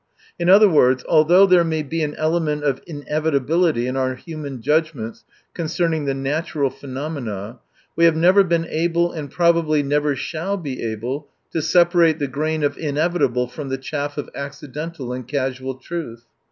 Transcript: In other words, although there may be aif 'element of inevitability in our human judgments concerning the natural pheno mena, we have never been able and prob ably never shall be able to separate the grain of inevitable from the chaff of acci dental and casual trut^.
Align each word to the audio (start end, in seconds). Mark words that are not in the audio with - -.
In 0.39 0.49
other 0.49 0.67
words, 0.67 1.05
although 1.07 1.45
there 1.45 1.63
may 1.63 1.83
be 1.83 1.99
aif 2.01 2.15
'element 2.17 2.63
of 2.63 2.81
inevitability 2.87 3.85
in 3.85 3.95
our 3.95 4.15
human 4.15 4.59
judgments 4.59 5.23
concerning 5.53 6.05
the 6.05 6.15
natural 6.15 6.71
pheno 6.71 7.13
mena, 7.13 7.59
we 7.95 8.05
have 8.05 8.15
never 8.15 8.43
been 8.43 8.65
able 8.67 9.11
and 9.11 9.29
prob 9.29 9.57
ably 9.57 9.83
never 9.83 10.15
shall 10.15 10.57
be 10.57 10.81
able 10.81 11.27
to 11.51 11.61
separate 11.61 12.17
the 12.17 12.27
grain 12.27 12.63
of 12.63 12.79
inevitable 12.79 13.45
from 13.47 13.69
the 13.69 13.77
chaff 13.77 14.17
of 14.17 14.27
acci 14.33 14.71
dental 14.73 15.13
and 15.13 15.27
casual 15.27 15.77
trut^. 15.79 16.21